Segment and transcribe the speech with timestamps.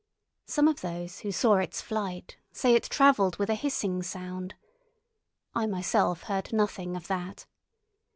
[0.47, 4.55] Some of those who saw its flight say it travelled with a hissing sound.
[5.53, 7.45] I myself heard nothing of that.